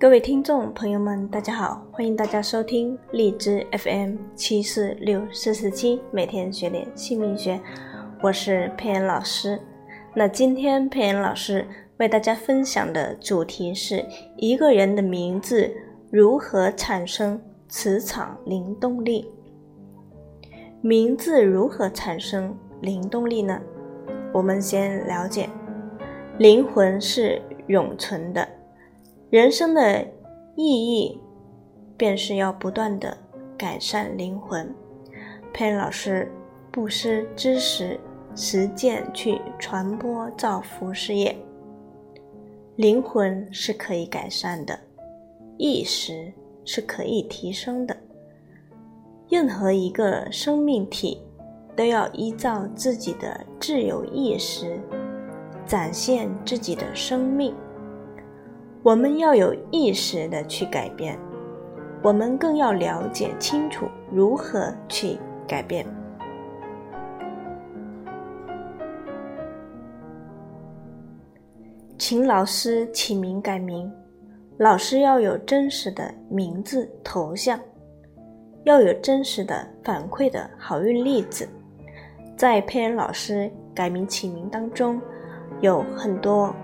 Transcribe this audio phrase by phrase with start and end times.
[0.00, 7.60] 各位听众朋友们，大家好，欢迎大家收听荔枝 FM 七四六四四七，每天学点姓名学，
[8.22, 9.60] 我是佩妍老师。
[10.14, 11.66] 那今天佩妍老师
[11.98, 14.02] 为大家分享的主题是
[14.38, 15.70] 一个人的名字
[16.10, 17.38] 如何产生
[17.68, 19.30] 磁场灵动力。
[20.80, 23.60] 名字如何产生灵动力呢？
[24.32, 25.46] 我们先了解，
[26.38, 28.48] 灵魂是永存的。
[29.30, 30.04] 人生的
[30.56, 31.20] 意义，
[31.96, 33.16] 便是要不断的
[33.56, 34.74] 改善灵魂。
[35.52, 36.28] 佩恩老师
[36.72, 37.98] 不失知识、
[38.34, 41.36] 实践去传播造福事业。
[42.74, 44.76] 灵魂是可以改善的，
[45.56, 46.32] 意识
[46.64, 47.96] 是可以提升的。
[49.28, 51.22] 任何一个生命体，
[51.76, 54.80] 都要依照自己的自由意识，
[55.64, 57.54] 展现自己的生命。
[58.82, 61.18] 我们要有意识的去改变，
[62.02, 65.86] 我们更要了解清楚如何去改变。
[71.98, 73.92] 请老师起名改名，
[74.56, 77.60] 老师要有真实的名字头像，
[78.64, 81.46] 要有真实的反馈的好运例子。
[82.34, 84.98] 在佩恩老师改名起名当中，
[85.60, 86.56] 有很多。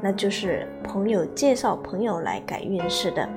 [0.00, 3.28] 那就是朋友介绍朋友来改运势的，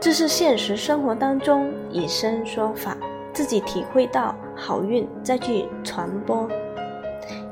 [0.00, 2.96] 这是现实生活当中以身说法，
[3.32, 6.48] 自己体会到好运再去传播，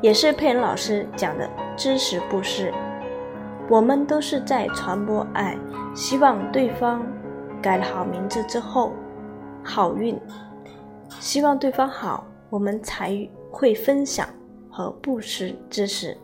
[0.00, 2.72] 也是佩恩老师讲的知识布施。
[3.68, 5.54] 我们都是在传播爱，
[5.94, 7.06] 希望对方
[7.60, 8.94] 改了好名字之后
[9.62, 10.18] 好运，
[11.20, 14.26] 希望对方好，我们才会分享
[14.70, 16.16] 和布施知识。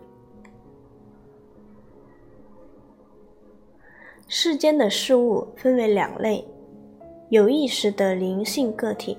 [4.26, 6.44] 世间的事物分为两类：
[7.28, 9.18] 有意识的灵性个体、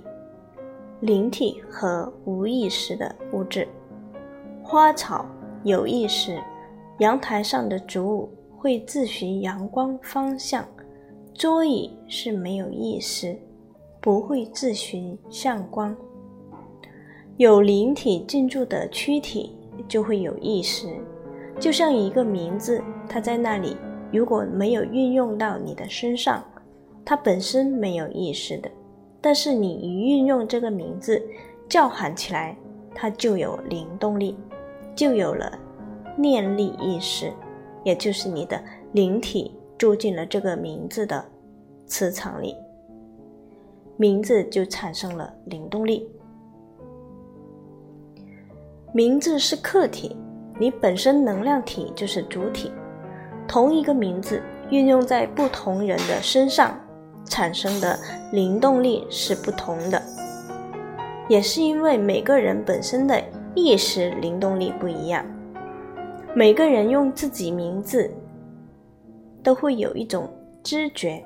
[0.99, 3.67] 灵体和无意识的物质。
[4.63, 5.25] 花草
[5.63, 6.41] 有意识，
[6.97, 10.63] 阳台上的植物会自寻阳光方向；
[11.35, 13.37] 桌椅是没有意识，
[14.01, 15.95] 不会自寻向光。
[17.37, 19.55] 有灵体进驻的躯体
[19.87, 20.87] 就会有意识，
[21.59, 23.77] 就像一个名字，它在那里。
[24.11, 26.43] 如果没有运用到你的身上，
[27.03, 28.69] 它本身没有意识的。
[29.19, 31.21] 但是你一运用这个名字
[31.67, 32.55] 叫喊起来，
[32.93, 34.37] 它就有灵动力，
[34.95, 35.51] 就有了
[36.15, 37.33] 念力意识，
[37.83, 41.25] 也就是你的灵体住进了这个名字的
[41.87, 42.55] 磁场里，
[43.97, 46.07] 名字就产生了灵动力。
[48.93, 50.15] 名字是客体，
[50.59, 52.71] 你本身能量体就是主体。
[53.47, 56.77] 同一个名字运用在不同人的身上，
[57.25, 57.99] 产生的
[58.31, 60.01] 灵动力是不同的，
[61.27, 63.21] 也是因为每个人本身的
[63.53, 65.25] 意识灵动力不一样。
[66.33, 68.13] 每个人用自己名字
[69.41, 70.29] 都会有一种
[70.63, 71.23] 知觉，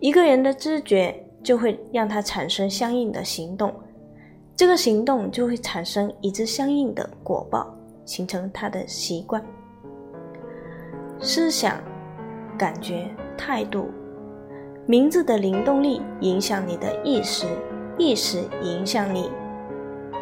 [0.00, 3.72] 一个人的知觉就会让他产生相应的行动，
[4.54, 7.74] 这个行动就会产生一致相应的果报，
[8.04, 9.42] 形成他的习惯。
[11.20, 11.76] 思想、
[12.56, 13.90] 感觉、态度，
[14.86, 17.46] 名字的灵动力影响你的意识，
[17.96, 19.30] 意识影响你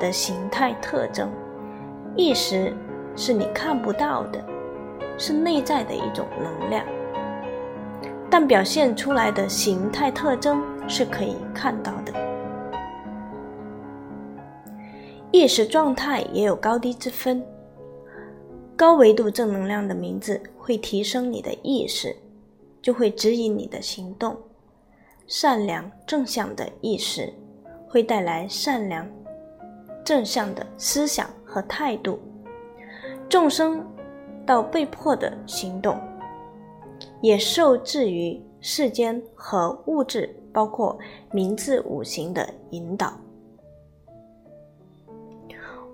[0.01, 1.31] 的形态特征。
[2.17, 2.75] 意识
[3.15, 4.43] 是你看不到的，
[5.19, 6.85] 是内在的一种能量，
[8.31, 12.13] 但表现出来的形态特征是可以看到的。
[15.31, 17.45] 意识状态也有高低之分。
[18.77, 22.15] 高维度正能量的名字会提升你的意识，
[22.83, 24.37] 就会指引你的行动。
[25.27, 27.33] 善良正向的意识
[27.89, 29.11] 会带来善良
[30.05, 32.21] 正向的思想和态度。
[33.31, 33.83] 众生
[34.45, 35.99] 到被迫的行动，
[37.23, 40.99] 也受制于世间和物质，包括
[41.33, 43.19] 名字五行的引导。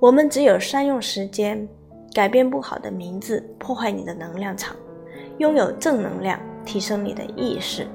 [0.01, 1.69] 我们只有善用时间。
[2.15, 4.75] 改变不好的名字，破坏你的能量场；
[5.39, 7.87] 拥有正能量，提升你的意识。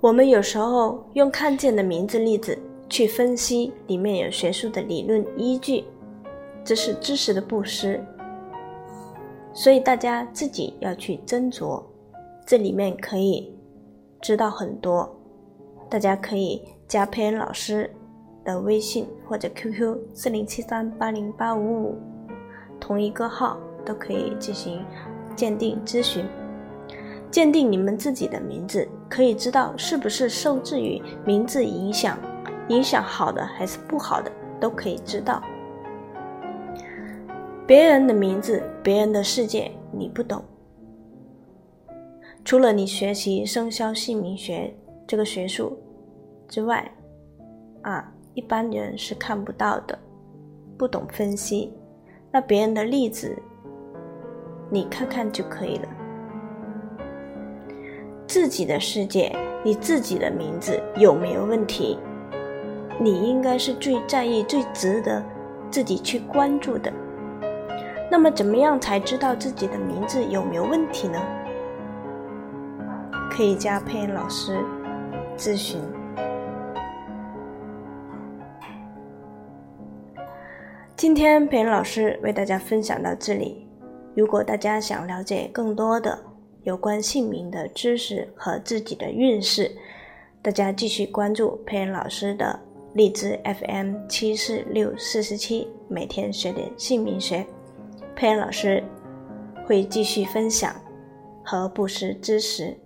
[0.00, 2.58] 我们有时候用看见的名字例子
[2.88, 5.84] 去分析，里面有学术的理论依据，
[6.64, 8.04] 这是知识的布施。
[9.54, 11.80] 所以大家自己要去斟酌，
[12.44, 13.54] 这里面可以
[14.20, 15.08] 知道很多。
[15.88, 17.88] 大家可以加佩恩老师。
[18.44, 21.98] 的微信或者 QQ 四零七三八零八五五，
[22.80, 24.84] 同一个号都可以进行
[25.36, 26.24] 鉴定咨询。
[27.30, 32.18] 鉴定你们自己的名字，可以知道是不是受制于名字影响，
[32.68, 34.30] 影响好的还是不好的，
[34.60, 35.42] 都可以知道。
[37.66, 40.44] 别人的名字，别人的世界，你不懂。
[42.44, 44.74] 除了你学习生肖姓名学
[45.06, 45.78] 这个学术
[46.48, 46.92] 之外，
[47.82, 49.98] 啊，一般人是看不到的，
[50.78, 51.72] 不懂分析。
[52.30, 53.36] 那别人的例子，
[54.70, 55.88] 你看看就可以了。
[58.26, 61.98] 自己的世界，你自己的名字有没有问题？
[62.98, 65.22] 你应该是最在意、最值得
[65.70, 66.90] 自己去关注的。
[68.10, 71.18] 那么，怎么样才知道自己的名字有没有问题呢？
[73.30, 74.58] 可以加配音老师
[75.36, 75.80] 咨询。
[81.02, 83.66] 今天配音老师为大家分享到这里。
[84.14, 86.16] 如果大家想了解更多的，
[86.62, 89.68] 有关姓名的知识和自己的运势，
[90.40, 92.56] 大家继续关注佩恩老师的
[92.94, 97.44] 荔枝 FM 七四六四十七，每天学点姓名学，
[98.14, 98.80] 佩恩老师
[99.66, 100.72] 会继续分享
[101.44, 102.78] 和布施知识。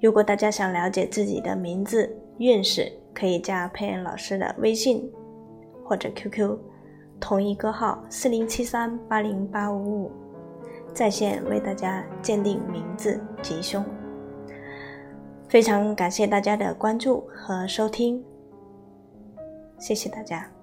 [0.00, 5.06] 如果大家想了解自己的名字运势，可以加佩恩老师的微信
[5.84, 6.58] 或者 QQ，
[7.18, 10.12] 同一个号四零七三八零八五五。
[10.92, 13.84] 在线为大家鉴定名字吉凶，
[15.48, 18.24] 非常感谢大家的关注和收听，
[19.76, 20.53] 谢谢大家。